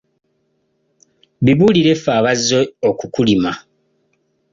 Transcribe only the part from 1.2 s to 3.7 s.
Bibulire ffe abazze okukulima.